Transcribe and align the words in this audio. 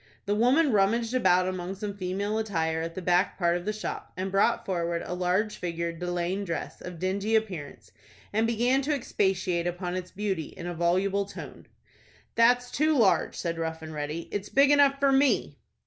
The 0.25 0.33
woman 0.33 0.71
rummaged 0.71 1.13
about 1.13 1.47
among 1.47 1.75
some 1.75 1.95
female 1.95 2.39
attire 2.39 2.81
at 2.81 2.95
the 2.95 3.03
back 3.03 3.37
part 3.37 3.55
of 3.55 3.65
the 3.65 3.71
shop, 3.71 4.11
and 4.17 4.31
brought 4.31 4.65
forward 4.65 5.03
a 5.05 5.13
large 5.13 5.57
figured 5.57 5.99
de 5.99 6.11
laine 6.11 6.43
dress, 6.43 6.81
of 6.81 6.97
dingy 6.97 7.35
appearance, 7.35 7.91
and 8.33 8.47
began 8.47 8.81
to 8.81 8.95
expatiate 8.95 9.67
upon 9.67 9.95
its 9.95 10.09
beauty 10.09 10.47
in 10.57 10.65
a 10.65 10.73
voluble 10.73 11.25
tone. 11.25 11.67
"That's 12.33 12.71
too 12.71 12.97
large," 12.97 13.35
said 13.35 13.59
Rough 13.59 13.83
and 13.83 13.93
Ready. 13.93 14.27
"It's 14.31 14.49
big 14.49 14.71
enough 14.71 14.99
for 14.99 15.11
me." 15.11 15.59